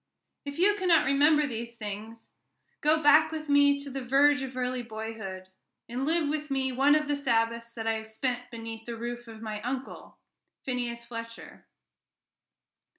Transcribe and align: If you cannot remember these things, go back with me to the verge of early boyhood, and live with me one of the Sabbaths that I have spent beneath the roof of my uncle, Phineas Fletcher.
If 0.45 0.57
you 0.57 0.73
cannot 0.77 1.05
remember 1.05 1.45
these 1.45 1.75
things, 1.75 2.31
go 2.81 3.03
back 3.03 3.31
with 3.31 3.49
me 3.49 3.79
to 3.81 3.91
the 3.91 4.03
verge 4.03 4.41
of 4.41 4.57
early 4.57 4.81
boyhood, 4.81 5.49
and 5.87 6.07
live 6.07 6.27
with 6.27 6.49
me 6.49 6.71
one 6.71 6.95
of 6.95 7.07
the 7.07 7.15
Sabbaths 7.15 7.71
that 7.73 7.85
I 7.85 7.97
have 7.97 8.07
spent 8.07 8.49
beneath 8.49 8.85
the 8.85 8.97
roof 8.97 9.27
of 9.27 9.43
my 9.43 9.61
uncle, 9.61 10.17
Phineas 10.65 11.05
Fletcher. 11.05 11.67